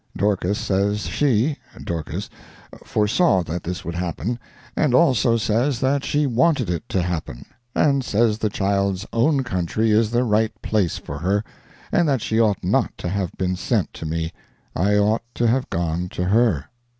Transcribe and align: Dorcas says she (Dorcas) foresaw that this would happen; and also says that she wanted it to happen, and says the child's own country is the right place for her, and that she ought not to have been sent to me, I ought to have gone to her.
Dorcas 0.17 0.57
says 0.57 1.01
she 1.01 1.57
(Dorcas) 1.83 2.27
foresaw 2.83 3.43
that 3.43 3.61
this 3.63 3.85
would 3.85 3.93
happen; 3.93 4.39
and 4.75 4.95
also 4.95 5.37
says 5.37 5.79
that 5.79 6.03
she 6.03 6.25
wanted 6.25 6.71
it 6.71 6.89
to 6.89 7.03
happen, 7.03 7.45
and 7.75 8.03
says 8.03 8.39
the 8.39 8.49
child's 8.49 9.05
own 9.13 9.43
country 9.43 9.91
is 9.91 10.09
the 10.09 10.23
right 10.23 10.59
place 10.63 10.97
for 10.97 11.19
her, 11.19 11.43
and 11.91 12.09
that 12.09 12.23
she 12.23 12.39
ought 12.41 12.63
not 12.63 12.97
to 12.97 13.09
have 13.09 13.31
been 13.37 13.55
sent 13.55 13.93
to 13.93 14.07
me, 14.07 14.33
I 14.75 14.97
ought 14.97 15.21
to 15.35 15.45
have 15.45 15.69
gone 15.69 16.09
to 16.13 16.23
her. 16.25 16.65